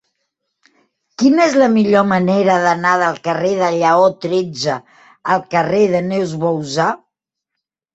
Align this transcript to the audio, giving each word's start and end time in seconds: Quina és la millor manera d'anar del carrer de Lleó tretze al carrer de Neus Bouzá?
Quina 1.23 1.43
és 1.49 1.57
la 1.63 1.67
millor 1.73 2.07
manera 2.13 2.57
d'anar 2.65 2.95
del 3.03 3.21
carrer 3.29 3.55
de 3.63 3.71
Lleó 3.79 4.11
tretze 4.27 4.83
al 5.37 5.49
carrer 5.57 5.87
de 5.97 6.07
Neus 6.13 6.39
Bouzá? 6.49 6.95